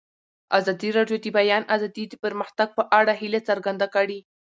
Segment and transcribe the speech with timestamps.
[0.59, 4.19] ازادي راډیو د د بیان آزادي د پرمختګ په اړه هیله څرګنده کړې.